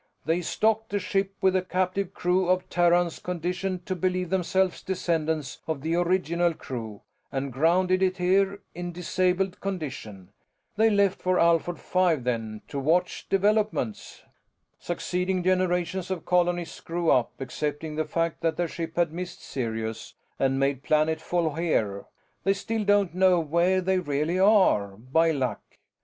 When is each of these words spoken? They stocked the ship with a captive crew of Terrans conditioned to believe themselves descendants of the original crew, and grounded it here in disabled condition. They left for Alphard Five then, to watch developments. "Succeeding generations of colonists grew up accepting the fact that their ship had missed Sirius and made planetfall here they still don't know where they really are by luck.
They 0.25 0.41
stocked 0.41 0.89
the 0.89 0.97
ship 0.97 1.35
with 1.41 1.55
a 1.55 1.61
captive 1.61 2.11
crew 2.11 2.49
of 2.49 2.67
Terrans 2.71 3.19
conditioned 3.19 3.85
to 3.85 3.95
believe 3.95 4.31
themselves 4.31 4.81
descendants 4.81 5.59
of 5.67 5.81
the 5.81 5.93
original 5.95 6.55
crew, 6.55 7.03
and 7.31 7.53
grounded 7.53 8.01
it 8.01 8.17
here 8.17 8.61
in 8.73 8.93
disabled 8.93 9.59
condition. 9.61 10.29
They 10.75 10.89
left 10.89 11.21
for 11.21 11.37
Alphard 11.39 11.77
Five 11.77 12.23
then, 12.23 12.63
to 12.69 12.79
watch 12.79 13.29
developments. 13.29 14.23
"Succeeding 14.79 15.43
generations 15.43 16.09
of 16.09 16.25
colonists 16.25 16.79
grew 16.81 17.11
up 17.11 17.33
accepting 17.39 17.95
the 17.95 18.03
fact 18.05 18.41
that 18.41 18.57
their 18.57 18.67
ship 18.67 18.95
had 18.95 19.13
missed 19.13 19.43
Sirius 19.43 20.15
and 20.39 20.59
made 20.59 20.81
planetfall 20.81 21.53
here 21.59 22.05
they 22.43 22.53
still 22.53 22.83
don't 22.83 23.13
know 23.13 23.39
where 23.39 23.81
they 23.81 23.99
really 23.99 24.39
are 24.39 24.97
by 24.97 25.29
luck. 25.29 25.61